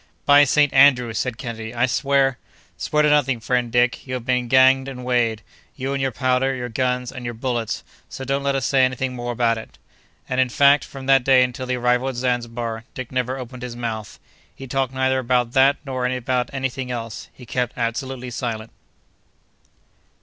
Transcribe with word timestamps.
"By 0.25 0.45
Saint 0.45 0.73
Andrew!" 0.73 1.13
said 1.13 1.37
Kennedy, 1.37 1.75
"I 1.75 1.85
swear—" 1.85 2.39
"Swear 2.75 3.03
to 3.03 3.09
nothing, 3.11 3.39
friend 3.39 3.71
Dick; 3.71 4.07
you 4.07 4.15
have 4.15 4.25
been 4.25 4.47
ganged 4.47 4.87
and 4.87 5.05
weighed—you 5.05 5.93
and 5.93 6.01
your 6.01 6.11
powder, 6.11 6.55
your 6.55 6.69
guns, 6.69 7.11
and 7.11 7.23
your 7.23 7.35
bullets; 7.35 7.83
so 8.09 8.23
don't 8.25 8.41
let 8.41 8.55
us 8.55 8.65
say 8.65 8.83
anything 8.83 9.15
more 9.15 9.31
about 9.31 9.59
it." 9.59 9.77
And, 10.27 10.41
in 10.41 10.49
fact, 10.49 10.83
from 10.85 11.05
that 11.05 11.23
day 11.23 11.43
until 11.43 11.67
the 11.67 11.75
arrival 11.77 12.09
at 12.09 12.15
Zanzibar, 12.15 12.83
Dick 12.95 13.11
never 13.11 13.37
opened 13.37 13.61
his 13.61 13.75
mouth. 13.75 14.19
He 14.55 14.65
talked 14.65 14.91
neither 14.95 15.19
about 15.19 15.51
that 15.51 15.77
nor 15.85 16.07
about 16.07 16.49
anything 16.51 16.89
else. 16.89 17.29
He 17.31 17.45
kept 17.45 17.77
absolutely 17.77 18.31
silent. 18.31 18.71